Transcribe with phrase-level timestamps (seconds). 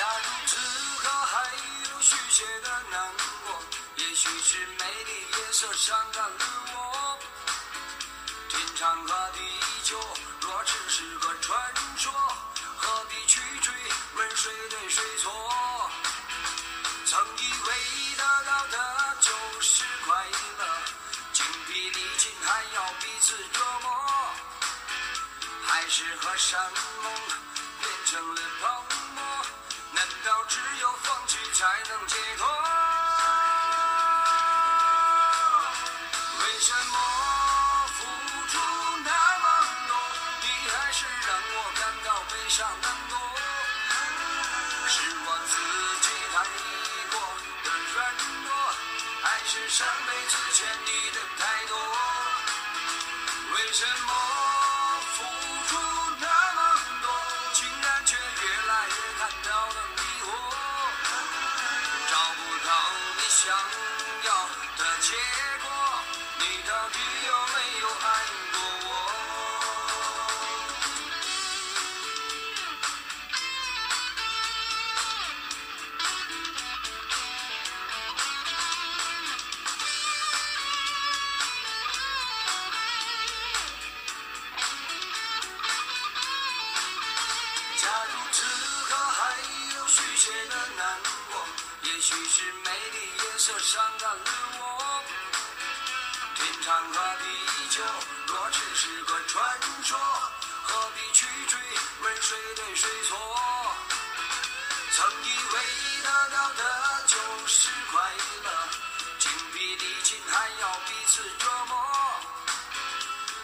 [0.00, 0.56] 假如此
[1.02, 1.44] 刻还
[1.92, 3.12] 有续写的难
[3.44, 3.62] 过，
[3.96, 7.18] 也许是美丽夜色伤感了我。
[8.48, 9.40] 天长和地
[9.84, 10.00] 久，
[10.40, 12.10] 若只是个传说，
[12.78, 13.74] 何必去追
[14.14, 15.30] 问谁对谁错？
[17.04, 19.30] 曾以为得到的就
[19.60, 20.24] 是快
[20.60, 20.64] 乐，
[21.34, 24.32] 精疲力尽还要彼此折磨，
[25.66, 26.58] 海誓和山
[27.02, 27.12] 盟
[27.82, 28.40] 变成了
[31.60, 32.46] 才能解脱？
[36.40, 36.96] 为什么
[37.98, 37.98] 付
[38.48, 38.56] 出
[39.04, 39.44] 那么
[39.86, 39.92] 多，
[40.40, 43.12] 你还是让我感到悲伤难过？
[44.88, 45.52] 是我自
[46.00, 46.34] 己太
[47.10, 47.14] 过
[47.62, 47.94] 的软
[48.46, 48.48] 弱，
[49.22, 51.76] 还是上辈子欠你的太多？
[53.52, 54.08] 为什么
[63.50, 64.30] 想要
[64.78, 65.16] 的结
[65.60, 65.66] 果，
[66.38, 68.06] 你到底有没有爱
[68.52, 68.54] 过
[68.86, 68.88] 我？
[87.82, 88.38] 假如此
[88.84, 89.18] 刻还
[89.74, 90.80] 有续写的难
[91.32, 91.34] 过，
[91.82, 95.02] 也许是美丽夜色伤感了我。
[96.34, 97.24] 天长和地
[97.70, 97.82] 久，
[98.26, 99.98] 若只是个传说，
[100.62, 101.58] 何必去追
[102.02, 103.16] 问谁对谁错？
[104.92, 105.60] 曾以为
[106.02, 108.12] 得到的就是快
[108.44, 108.68] 乐，
[109.18, 111.76] 精疲力尽还要彼此折磨。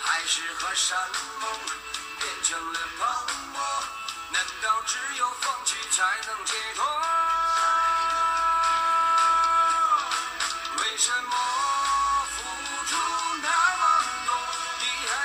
[0.00, 0.98] 海誓和山
[1.40, 1.60] 盟
[2.18, 3.62] 变成了泡沫，
[4.30, 7.01] 难道只有放弃才能解脱？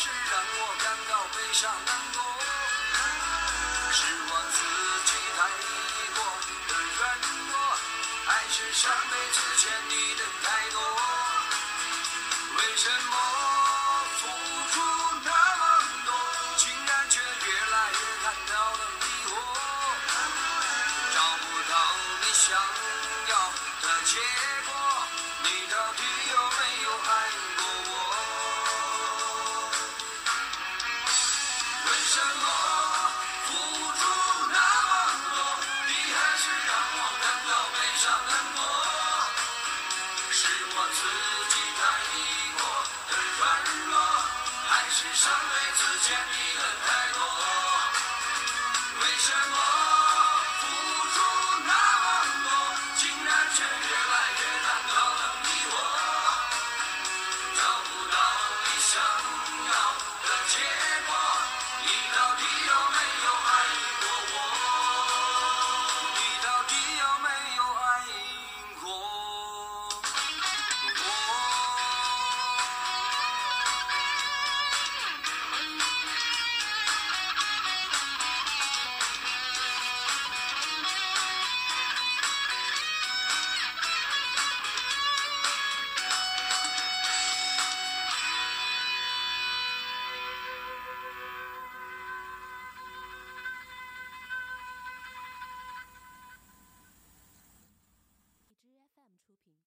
[0.00, 2.22] 是让我感到悲伤难过？
[3.90, 4.56] 是我自
[5.10, 5.38] 己太
[6.14, 6.22] 过
[6.68, 7.18] 的软
[7.50, 7.52] 弱，
[8.24, 10.78] 还是上辈子欠你的太多？
[12.58, 13.12] 为什么
[14.20, 14.22] 付
[14.70, 14.74] 出
[15.24, 15.62] 那么
[16.06, 16.10] 多，
[16.58, 19.34] 竟然却越来越感到了迷惑？
[21.12, 21.74] 找不到
[22.22, 22.46] 你想
[23.26, 23.32] 要
[23.82, 24.14] 的结
[24.64, 24.70] 果，
[25.42, 27.10] 你到底有没有爱
[27.58, 27.87] 过？
[32.08, 32.24] 为什么
[33.44, 34.00] 付出
[34.48, 34.56] 那
[34.88, 34.90] 么
[35.28, 35.36] 多，
[35.84, 38.58] 你还是让我感到悲伤难过？
[40.32, 40.40] 是
[40.72, 41.00] 我自
[41.52, 41.84] 己太
[42.56, 42.64] 过
[43.10, 43.44] 的软
[43.84, 43.92] 弱，
[44.70, 47.20] 还是上辈子欠你的太多？
[49.02, 49.54] 为什么
[50.62, 50.64] 付
[51.12, 51.16] 出
[51.66, 52.08] 那么
[52.42, 52.48] 多，
[52.96, 55.76] 竟然却越来越难靠拢你我？
[57.54, 58.16] 找不到
[58.64, 58.96] 你想
[59.68, 59.76] 要
[60.24, 60.56] 的结
[61.06, 61.17] 果。
[62.66, 62.97] 到